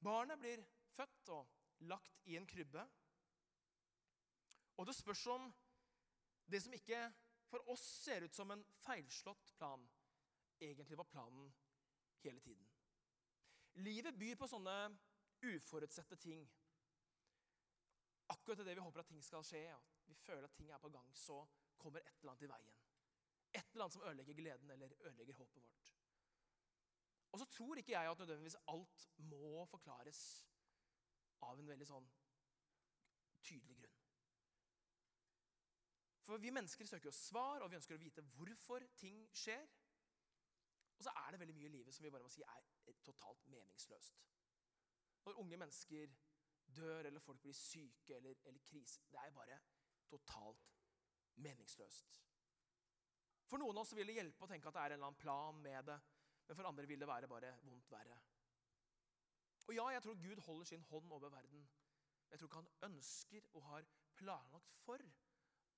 [0.03, 0.63] Barnet blir
[0.95, 2.83] født og lagt i en krybbe.
[4.79, 5.49] Og det spørs om
[6.49, 7.01] det som ikke
[7.49, 9.83] for oss ser ut som en feilslått plan,
[10.59, 11.49] egentlig var planen
[12.23, 12.67] hele tiden.
[13.85, 14.75] Livet byr på sånne
[15.45, 16.43] uforutsette ting.
[18.29, 20.91] Akkurat det vi håper at ting skal skje, og vi føler at ting er på
[20.93, 21.41] gang, så
[21.79, 22.75] kommer et eller annet i veien.
[23.49, 25.93] Et eller annet som ødelegger gleden eller ødelegger håpet vårt.
[27.31, 30.21] Og så tror ikke jeg at nødvendigvis alt må forklares
[31.47, 32.07] av en veldig sånn
[33.45, 33.97] tydelig grunn.
[36.29, 39.65] For vi mennesker søker jo svar, og vi ønsker å vite hvorfor ting skjer.
[40.99, 43.47] Og så er det veldig mye i livet som vi bare må si er totalt
[43.49, 44.19] meningsløst.
[45.25, 46.13] Når unge mennesker
[46.75, 49.57] dør, eller folk blir syke, eller, eller krise Det er bare
[50.09, 50.67] totalt
[51.41, 52.19] meningsløst.
[53.49, 55.21] For noen av oss vil det hjelpe å tenke at det er en eller annen
[55.23, 55.97] plan med det,
[56.45, 58.19] men for andre vil det være bare vondt verre.
[59.69, 61.67] Og ja, jeg tror Gud holder sin hånd over verden.
[62.29, 63.85] Jeg tror ikke han ønsker og har
[64.17, 64.97] planlagt for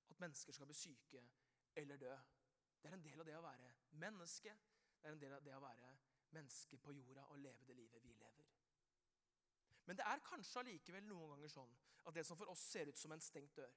[0.10, 1.24] at mennesker skal bli syke
[1.76, 2.14] eller dø.
[2.84, 4.54] Det er en del av det å være menneske.
[5.02, 5.92] Det er en del av det å være
[6.32, 8.48] menneske på jorda og leve det livet vi lever.
[9.86, 11.76] Men det er kanskje allikevel noen ganger sånn
[12.08, 13.76] at det som for oss ser ut som en stengt dør,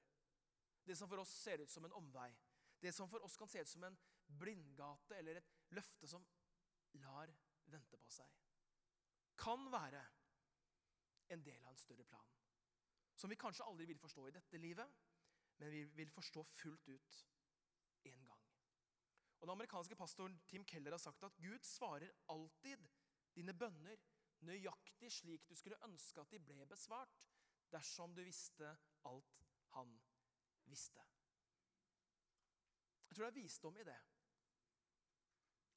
[0.87, 2.31] det som for oss ser ut som en omvei,
[2.79, 3.99] det som for oss kan se ut som en
[4.39, 6.23] blindgate eller et løfte som
[7.03, 7.35] lar
[7.67, 8.44] vente på seg,
[9.37, 10.01] kan være
[11.33, 12.31] en del av en større plan.
[13.15, 14.97] Som vi kanskje aldri vil forstå i dette livet,
[15.57, 17.21] men vi vil forstå fullt ut
[18.11, 18.43] en gang.
[19.39, 22.87] Og Den amerikanske pastoren Tim Keller har sagt at Gud svarer alltid
[23.35, 24.01] dine bønner
[24.45, 27.21] nøyaktig slik du skulle ønske at de ble besvart,
[27.71, 28.71] dersom du visste
[29.05, 29.45] alt
[29.75, 29.91] han
[30.69, 31.01] visste.
[33.09, 33.99] Jeg tror det er visdom i det.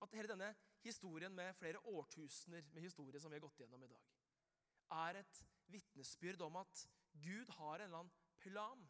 [0.03, 0.49] At hele denne
[0.83, 4.05] historien med flere årtusener med historie som vi har gått gjennom i dag,
[4.91, 8.87] er et vitnesbyrd om at Gud har en eller annen plan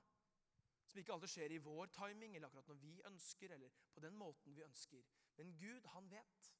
[0.89, 4.15] som ikke alltid skjer i vår timing eller akkurat når vi ønsker, eller på den
[4.17, 5.05] måten vi ønsker.
[5.37, 6.53] Men Gud, han vet.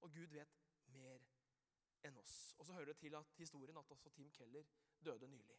[0.00, 0.60] Og Gud vet
[0.94, 1.24] mer
[2.06, 2.54] enn oss.
[2.58, 4.64] Og så hører det til at historien at også Tim Keller
[5.04, 5.58] døde nylig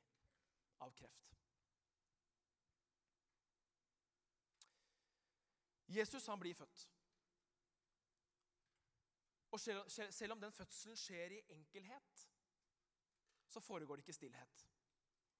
[0.81, 1.35] av kreft.
[5.89, 6.87] Jesus han blir født.
[9.51, 12.25] Og selv om den fødselen skjer i enkelhet,
[13.49, 14.65] så foregår det ikke stillhet.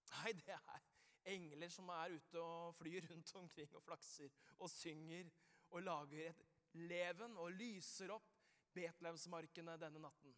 [0.10, 0.88] Nei, det er
[1.30, 5.30] engler som er ute og flyr rundt omkring og flakser og synger
[5.69, 6.43] og lager et
[6.74, 8.36] leven og lyser opp
[8.74, 10.34] Betlehemsmarkene denne natten.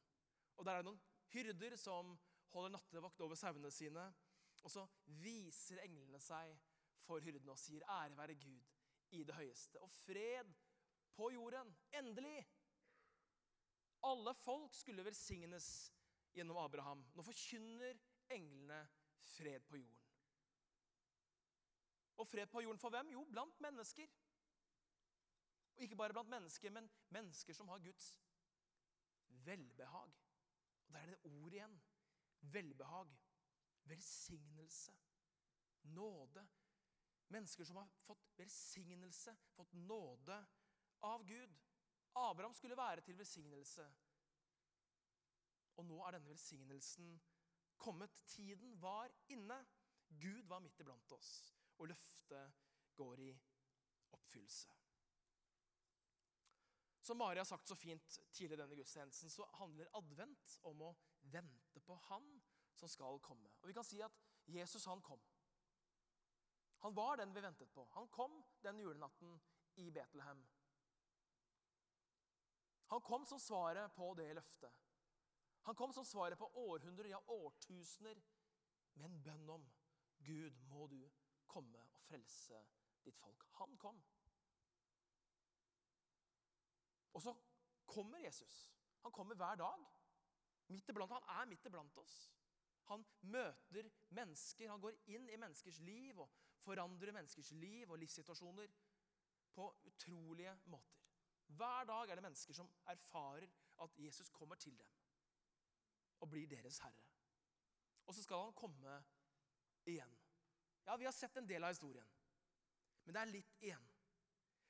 [0.57, 2.13] Og der er det noen hyrder som
[2.51, 4.03] holder nattevakt over sauene sine.
[4.62, 4.86] Og så
[5.23, 6.53] viser englene seg
[7.01, 8.67] for hyrdene og sier, 'Ære være Gud
[9.12, 10.53] i det høyeste', og fred
[11.15, 11.75] på jorden.
[11.93, 12.45] Endelig!
[14.03, 15.93] Alle folk skulle velsignes
[16.33, 17.03] gjennom Abraham.
[17.15, 17.99] Nå forkynner
[18.33, 18.79] englene
[19.21, 19.97] fred på jorden.
[22.17, 23.11] Og fred på jorden for hvem?
[23.13, 24.09] Jo, blant mennesker.
[25.75, 28.11] Og ikke bare blant mennesker, men mennesker som har Guds
[29.45, 30.11] velbehag.
[30.87, 31.81] Og Der er det ordet igjen.
[32.41, 33.17] Velbehag.
[33.83, 34.93] Velsignelse.
[35.83, 36.47] Nåde.
[37.27, 40.45] Mennesker som har fått velsignelse, fått nåde
[41.01, 41.57] av Gud.
[42.15, 43.86] Abraham skulle være til velsignelse.
[45.78, 47.15] Og nå er denne velsignelsen
[47.78, 48.24] kommet.
[48.28, 49.65] Tiden var inne.
[50.21, 52.54] Gud var midt iblant oss, og løftet
[52.95, 53.30] går i
[54.12, 54.74] oppfyllelse.
[57.02, 60.91] Som Mari har sagt så fint tidligere denne gudstjenesten, så handler advent om å
[61.34, 62.28] vente på Han
[62.76, 63.50] som skal komme.
[63.62, 65.21] Og vi kan si at Jesus, han kom.
[66.82, 67.86] Han var den vi ventet på.
[67.93, 69.39] Han kom den julenatten
[69.76, 70.43] i Betlehem.
[72.91, 74.71] Han kom som svaret på det løftet.
[75.62, 78.19] Han kom som svaret på århundrer, ja årtusener,
[78.93, 79.67] med en bønn om
[80.25, 80.99] Gud, må du
[81.47, 82.60] komme og frelse
[83.06, 83.45] ditt folk.
[83.62, 84.01] Han kom.
[87.13, 87.36] Og så
[87.86, 88.60] kommer Jesus.
[89.01, 89.88] Han kommer hver dag.
[90.67, 92.32] Iblant, Han er midt iblant oss.
[92.91, 96.32] Han møter mennesker, han går inn i menneskers liv og
[96.63, 98.71] forandrer menneskers liv og livssituasjoner
[99.56, 101.00] på utrolige måter.
[101.57, 103.47] Hver dag er det mennesker som erfarer
[103.83, 104.97] at Jesus kommer til dem
[106.21, 107.07] og blir deres herre.
[108.05, 108.97] Og så skal han komme
[109.85, 110.13] igjen.
[110.85, 112.07] Ja, vi har sett en del av historien,
[113.05, 113.87] men det er litt igjen.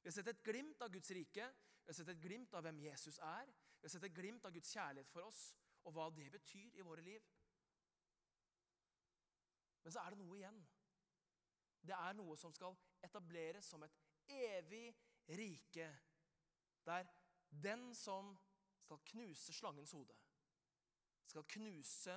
[0.01, 1.47] Vi har sett et glimt av Guds rike,
[1.83, 3.49] vi har sett et glimt av hvem Jesus er.
[3.81, 5.41] Vi har sett et glimt av Guds kjærlighet for oss
[5.89, 7.23] og hva det betyr i våre liv.
[9.81, 10.59] Men så er det noe igjen.
[11.81, 13.97] Det er noe som skal etableres som et
[14.29, 14.91] evig
[15.33, 15.87] rike,
[16.85, 17.07] der
[17.49, 18.37] den som
[18.79, 20.15] skal knuse slangens hode,
[21.25, 22.15] skal knuse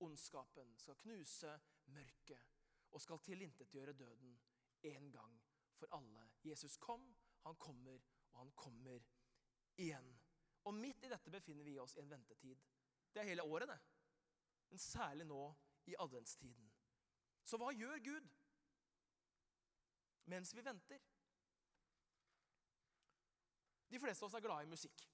[0.00, 1.52] ondskapen, skal knuse
[1.84, 2.40] mørket
[2.90, 4.38] og skal tilintetgjøre døden
[4.82, 5.40] en gang
[5.76, 6.30] for alle.
[6.44, 8.00] Jesus kom, han kommer
[8.32, 9.00] og han kommer
[9.76, 10.10] igjen.
[10.64, 12.60] Og midt i dette befinner vi oss i en ventetid.
[13.12, 13.78] Det er hele året, det.
[14.68, 15.54] Men særlig nå
[15.86, 16.70] i adventstiden.
[17.44, 18.28] Så hva gjør Gud
[20.30, 21.02] mens vi venter?
[23.90, 25.06] De fleste av oss er glade i musikk.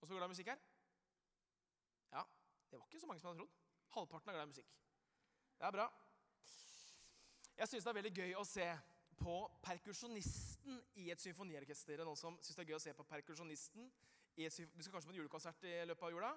[0.00, 0.64] Og så glad i musikk her?
[2.12, 2.24] Ja,
[2.70, 3.60] det var ikke så mange som hadde trodd.
[3.94, 4.74] Halvparten er glad i musikk.
[5.58, 5.86] Det er bra.
[7.56, 8.66] Jeg syns det er veldig gøy å se
[9.14, 12.02] på perkusjonisten i et symfoniorkester.
[12.04, 13.86] Noen som syns det er gøy å se på perkusjonisten
[14.34, 16.32] i et, Du skal kanskje på en julekonsert i løpet av jula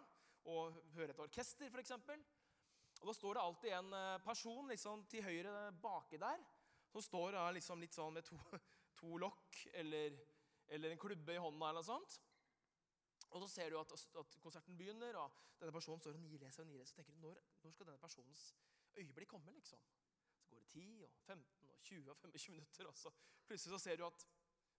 [0.48, 1.96] og høre et orkester, f.eks.
[3.02, 6.46] Og da står det alltid en eh, person liksom, til høyre baki der
[6.94, 8.38] som står liksom, litt sånn med to,
[9.00, 10.16] to lokk eller,
[10.68, 12.18] eller, en klubbe i hånda eller noe sånt.
[13.36, 16.70] Og så ser du at, at konserten begynner, og denne personen står og nileser og
[16.70, 16.94] nileser.
[16.94, 18.44] Så tenker du, når, når skal denne personens
[18.96, 19.54] øyeblikk komme?
[19.56, 19.84] liksom?
[20.42, 23.12] Så går det 10 og 15 og 20 og 25 minutter, og så
[23.48, 24.28] plutselig så ser du at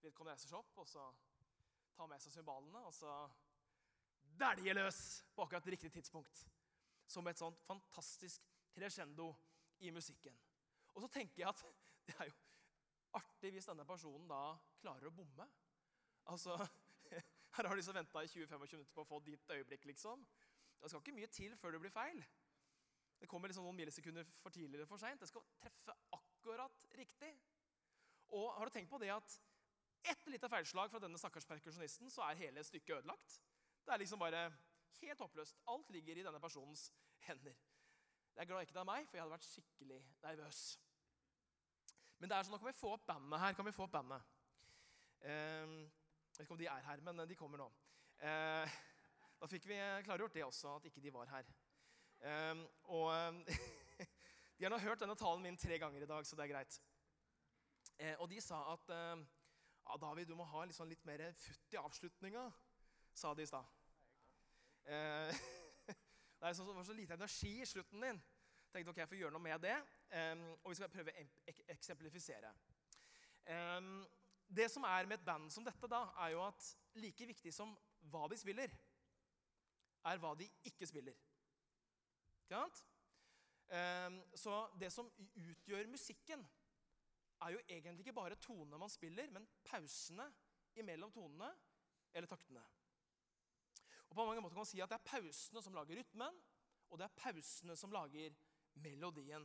[0.02, 1.04] vedkommende reiser seg opp, og så
[1.96, 3.12] tar med seg symbolene, og så
[4.38, 5.00] dæljer løs
[5.34, 6.46] på akkurat det riktige tidspunkt.
[7.08, 9.32] Som et sånt fantastisk crescendo
[9.78, 10.36] i musikken.
[10.94, 11.64] Og så tenker jeg at
[12.06, 12.36] det er jo
[13.18, 14.42] artig hvis denne personen da
[14.82, 15.46] klarer å bomme.
[16.28, 16.56] Altså,
[17.56, 20.20] Her har de så venta i 20-25 minutter på å få ditt øyeblikk, liksom.
[20.78, 22.20] Det skal ikke mye til før det blir feil.
[23.18, 25.18] Det kommer liksom noen millisekunder for tidlig eller for seint.
[25.20, 27.32] Det skal treffe akkurat riktig.
[28.36, 29.38] Og har du tenkt på det at
[30.12, 33.40] ett lite feilslag fra denne stakkars perkusjonisten, så er hele stykket ødelagt?
[33.84, 34.44] Det er liksom bare
[35.00, 35.58] helt håpløst.
[35.66, 36.92] Alt ligger i denne personens
[37.26, 37.56] hender.
[38.34, 40.60] Jeg er glad ikke det er meg, for jeg hadde vært skikkelig nervøs.
[42.18, 43.56] Men det er sånn, nå kan vi få opp bandet her.
[43.58, 44.34] Kan vi få opp bandet?
[45.26, 45.80] Um,
[46.38, 47.66] jeg vet ikke om de er her, men de kommer nå.
[48.22, 48.76] Uh,
[49.38, 51.48] da fikk vi klargjort det også, at ikke de var her.
[52.22, 52.62] Um,
[52.94, 53.10] og
[54.58, 56.78] de har nå hørt denne talen min tre ganger i dag, så det er greit.
[58.22, 58.90] Og de sa at
[59.88, 62.44] ja, David, du må ha litt, sånn litt mer futt i avslutninga,
[63.18, 63.66] sa de i stad.
[64.88, 65.38] Eh,
[66.40, 68.20] det var så lite energi i slutten din.
[68.72, 69.76] Tenkte ok, jeg får gjøre noe med det.
[70.12, 72.52] Um, og vi skal prøve å ek eksemplifisere.
[73.48, 74.02] Um,
[74.48, 77.74] det som er med et band som dette, da, er jo at like viktig som
[78.08, 78.72] hva de spiller,
[80.08, 81.16] er hva de ikke spiller.
[82.44, 82.84] Ikke sant?
[83.68, 86.46] Um, så det som utgjør musikken,
[87.38, 90.24] er jo egentlig ikke bare tonene man spiller, men pausene
[90.80, 91.50] imellom tonene
[92.14, 92.62] eller taktene.
[94.08, 96.40] Og på mange måter kan man si at Det er pausene som lager rytmen,
[96.88, 98.34] og det er pausene som lager
[98.80, 99.44] melodien.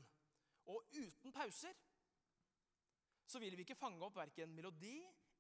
[0.66, 1.76] Og uten pauser
[3.28, 4.98] så vil vi ikke fange opp verken melodi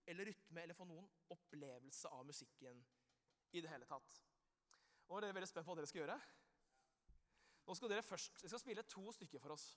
[0.09, 2.79] eller rytme eller få noen opplevelse av musikken
[3.53, 4.21] i det hele tatt.
[5.09, 6.17] Og er veldig spent på hva dere skal gjøre.
[7.63, 9.67] Nå skal dere først, dere skal spille to stykker for oss.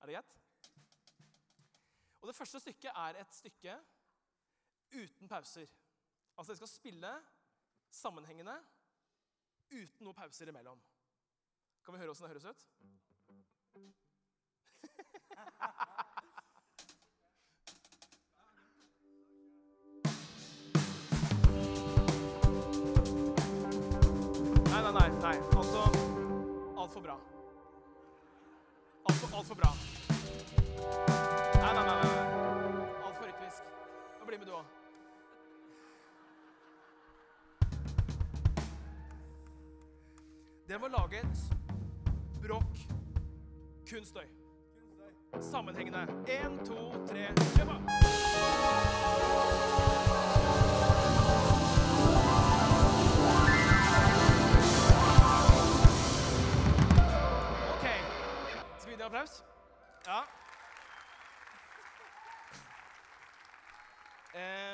[0.00, 0.32] Er det greit?
[2.20, 3.74] Og Det første stykket er et stykke
[4.94, 5.68] uten pauser.
[6.36, 7.12] Altså, dere skal spille
[7.90, 8.56] sammenhengende
[9.70, 10.80] uten noen pauser imellom.
[11.84, 12.60] Kan vi høre åssen det høres ut?
[26.94, 27.18] altfor bra.
[29.04, 29.68] Altfor alt bra.
[31.54, 32.02] Nei, nei, nei.
[32.02, 32.10] nei.
[33.04, 33.62] Altfor rytmisk.
[34.26, 34.64] Bli med, du òg.
[40.68, 41.22] Dere må lage
[42.42, 42.76] bråk,
[43.90, 44.28] Kun støy.
[45.40, 46.06] Sammenhengende.
[46.30, 47.26] Én, to, tre,
[47.56, 47.78] kjør på!
[59.24, 59.44] Applaus?
[60.06, 60.20] Ja.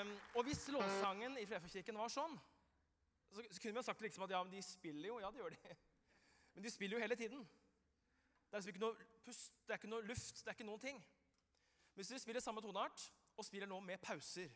[0.00, 2.38] Um, og hvis lovsangen i Frefakirken var sånn
[3.30, 5.18] så, så kunne vi ha sagt liksom at ja, men de spiller jo.
[5.20, 5.76] Ja, det gjør de.
[6.54, 7.44] Men de spiller jo hele tiden.
[8.48, 10.82] Det er liksom ikke noe pust, det er ikke noe luft, det er ikke noen
[10.82, 10.98] ting.
[11.94, 14.50] Hvis dere spiller samme toneart og spiller nå med pauser,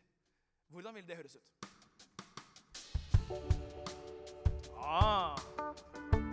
[0.72, 1.46] hvordan vil det høres ut?
[4.74, 6.23] Ah.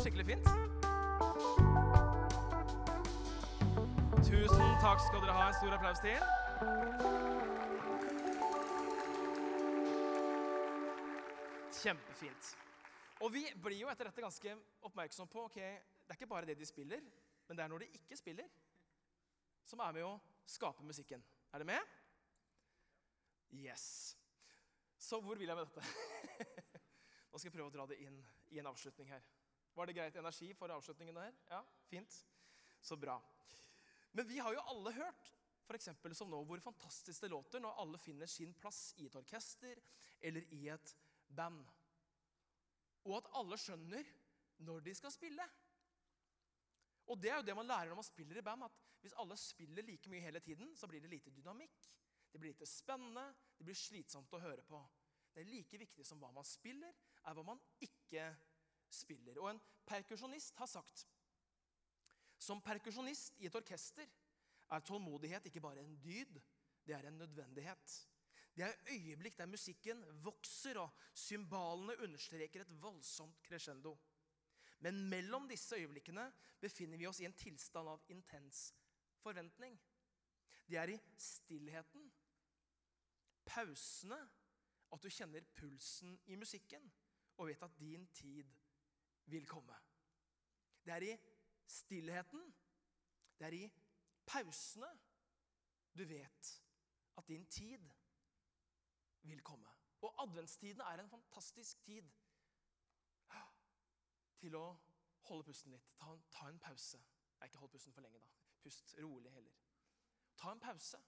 [0.00, 0.46] Skikkelig fint.
[4.24, 5.48] Tusen takk skal dere ha.
[5.50, 6.22] En stor applaus til.
[11.80, 12.50] Kjempefint.
[13.20, 14.54] Og vi blir jo etter dette ganske
[14.88, 17.02] oppmerksom på ok, det er ikke bare det de spiller,
[17.48, 18.48] men det er når de ikke spiller,
[19.68, 20.14] som er med å
[20.48, 21.20] skape musikken.
[21.52, 21.98] Er det med?
[23.52, 24.16] Yes.
[24.96, 25.84] Så hvor vil jeg med dette?
[27.30, 28.16] Nå skal jeg prøve å dra det inn
[28.54, 29.22] i en avslutning her.
[29.74, 31.36] Var det greit energi for avslutningen der?
[31.50, 31.60] Ja,
[31.90, 32.16] fint.
[32.80, 33.18] Så bra.
[34.12, 35.30] Men vi har jo alle hørt
[35.70, 36.18] f.eks.
[36.18, 39.78] som nå, hvor fantastisk det låter når alle finner sin plass i et orkester
[40.20, 40.94] eller i et
[41.28, 41.62] band.
[43.06, 44.08] Og at alle skjønner
[44.66, 45.46] når de skal spille.
[47.10, 49.36] Og det er jo det man lærer når man spiller i band, at hvis alle
[49.40, 51.86] spiller like mye hele tiden, så blir det lite dynamikk.
[52.30, 53.24] Det blir lite spennende,
[53.58, 54.80] det blir slitsomt å høre på.
[55.34, 56.94] Det er like viktig som hva man spiller,
[57.24, 58.26] er hva man ikke
[58.94, 59.38] spiller.
[59.40, 61.06] Og en perkusjonist har sagt
[62.40, 64.08] som perkusjonist i et orkester
[64.72, 66.38] er tålmodighet ikke bare en dyd,
[66.86, 67.96] det er en nødvendighet.
[68.56, 73.98] Det er øyeblikk der musikken vokser og symbalene understreker et voldsomt crescendo.
[74.80, 78.70] Men mellom disse øyeblikkene befinner vi oss i en tilstand av intens
[79.20, 79.76] forventning.
[80.66, 82.08] Det er i stillheten,
[83.44, 84.20] pausene,
[84.92, 86.88] at du kjenner pulsen i musikken
[87.36, 88.48] og vet at din tid
[89.30, 89.76] vil komme.
[90.84, 91.16] Det er i
[91.66, 92.42] stillheten,
[93.38, 93.64] det er i
[94.26, 94.88] pausene
[95.96, 96.50] du vet
[97.18, 97.90] at din tid
[99.22, 99.68] vil komme.
[100.00, 102.08] Og adventstiden er en fantastisk tid
[104.40, 104.66] til å
[105.28, 105.88] holde pusten litt.
[106.00, 107.00] Ta, ta en pause.
[107.40, 108.30] Jeg ikke hold pusten for lenge, da.
[108.64, 109.56] Pust rolig heller.
[110.40, 111.00] Ta en pause.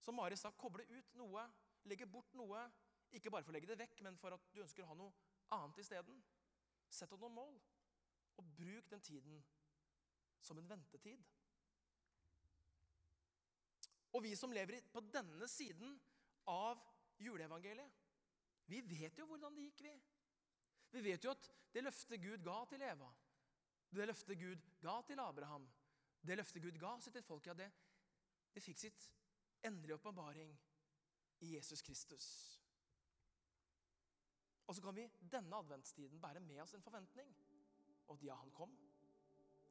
[0.00, 1.46] Som Mari sa, koble ut noe.
[1.88, 2.66] Legge bort noe.
[3.16, 5.14] Ikke bare for å legge det vekk, men for at du ønsker å ha noe
[5.56, 6.20] annet isteden.
[6.92, 7.56] Sett deg noen mål,
[8.36, 9.40] og bruk den tiden
[10.44, 11.22] som en ventetid.
[14.16, 15.96] Og vi som lever på denne siden
[16.48, 16.80] av
[17.20, 18.04] juleevangeliet,
[18.66, 19.94] vi vet jo hvordan det gikk, vi.
[20.96, 23.10] Vi vet jo at det løftet Gud ga til Eva,
[23.92, 25.66] det løftet Gud ga til Abraham,
[26.26, 27.68] det løftet Gud ga sitt folk, ja, det,
[28.54, 29.10] det fikk sitt
[29.66, 30.54] endelige åpenbaring
[31.44, 32.55] i Jesus Kristus.
[34.66, 37.30] Og så kan vi denne adventstiden bære med oss en forventning.
[38.08, 38.72] Og at ja, han kom.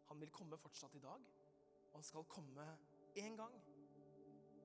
[0.10, 1.26] Han vil komme fortsatt i dag.
[1.92, 2.68] Og han skal komme
[3.16, 3.56] én gang.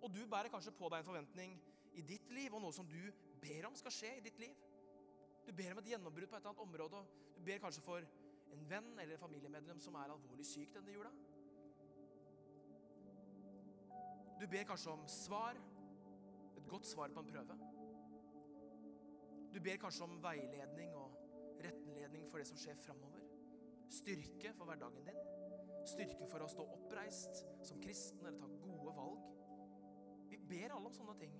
[0.02, 1.56] Og du bærer kanskje på deg en forventning
[1.98, 3.00] i ditt liv, og noe som du
[3.42, 4.54] ber om skal skje i ditt liv.
[5.46, 6.96] Du ber om et gjennombrudd på et eller annet område.
[6.96, 8.06] og Du ber kanskje for
[8.54, 11.10] en venn eller en familiemedlem som er alvorlig syk denne jula.
[14.40, 15.58] Du ber kanskje om svar,
[16.56, 17.79] et godt svar på en prøve.
[19.54, 21.16] Du ber kanskje om veiledning og
[21.64, 23.24] rettenledning for det som skjer framover.
[23.90, 25.18] Styrke for hverdagen din.
[25.90, 29.24] Styrke for å stå oppreist som kristen eller ta gode valg.
[30.30, 31.34] Vi ber alle om sånne ting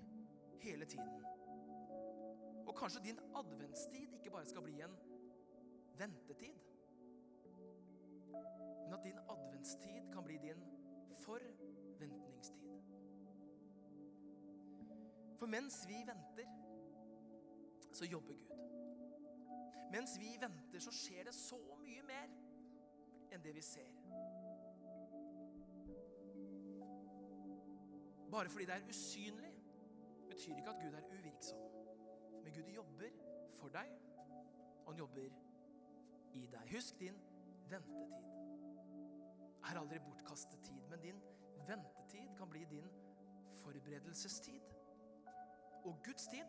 [0.65, 1.23] hele tiden.
[2.67, 4.97] Og kanskje din adventstid ikke bare skal bli en
[6.01, 6.59] ventetid,
[8.33, 10.63] men at din adventstid kan bli din
[11.23, 12.67] forventningstid.
[15.39, 16.51] For mens vi venter,
[17.93, 18.57] så jobber Gud.
[19.91, 22.31] Mens vi venter, så skjer det så mye mer
[23.35, 23.91] enn det vi ser.
[28.31, 29.55] Bare fordi det er usynlig,
[30.29, 31.59] betyr ikke at Gud er uvirksom.
[32.45, 33.19] Men Gud jobber
[33.59, 33.91] for deg,
[34.85, 35.27] og han jobber
[36.35, 36.75] i deg.
[36.75, 37.19] Husk din
[37.71, 38.15] ventetid.
[39.71, 41.21] Er aldri bortkastet tid, men din
[41.67, 42.87] ventetid kan bli din
[43.63, 44.63] forberedelsestid.
[45.85, 46.47] Og Guds tid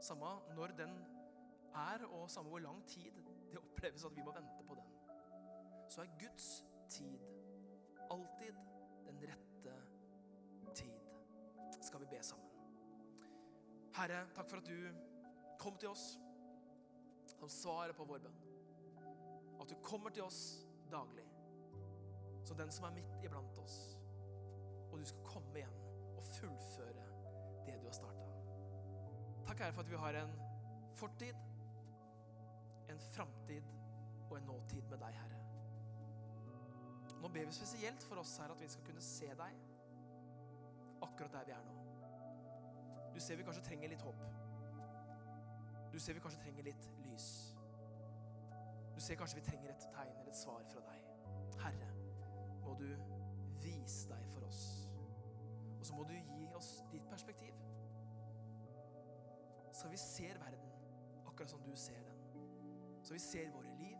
[0.00, 0.96] samme når den
[1.74, 3.10] er, og samme hvor lang tid
[3.50, 4.84] det oppleves at vi må vente på den,
[5.88, 7.18] så er Guds tid
[8.10, 8.52] alltid
[9.06, 9.74] den rette
[10.74, 10.92] tid.
[11.80, 12.48] Skal vi be sammen.
[13.96, 14.88] Herre, takk for at du
[15.58, 16.18] kom til oss
[17.38, 18.40] som svaret på vår bønn.
[19.60, 20.40] At du kommer til oss
[20.90, 21.26] daglig
[22.44, 23.76] som den som er midt iblant oss.
[24.90, 25.76] Og du skal komme igjen
[26.16, 27.01] og fullføre
[29.46, 30.34] Takk, Herre, for at vi har en
[30.94, 31.34] fortid,
[32.90, 33.62] en framtid
[34.30, 35.40] og en nåtid med deg, Herre.
[37.22, 39.58] Nå ber vi spesielt for oss, Herre, at vi skal kunne se deg
[41.02, 41.78] akkurat der vi er nå.
[43.14, 44.22] Du ser vi kanskje trenger litt håp.
[45.92, 47.28] Du ser vi kanskje trenger litt lys.
[48.94, 51.10] Du ser kanskje vi trenger et tegn eller et svar fra deg.
[51.60, 51.90] Herre,
[52.64, 52.88] må du
[53.62, 54.62] vise deg for oss.
[55.78, 57.54] Og så må du gi oss ditt perspektiv
[59.72, 60.72] så vi ser verden
[61.26, 62.18] akkurat som du ser den.
[63.02, 63.96] Så vi ser våre liv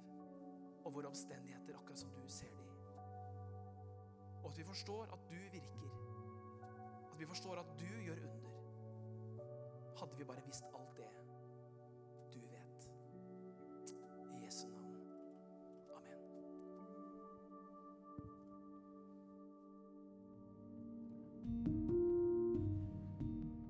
[0.85, 2.68] og våre omstendigheter akkurat som du ser de.
[4.43, 5.89] Og at vi forstår at du virker.
[7.12, 8.51] At vi forstår at du gjør under.
[10.01, 11.11] Hadde vi bare visst alt det
[12.35, 12.89] du vet.
[14.33, 14.82] I Jesu navn.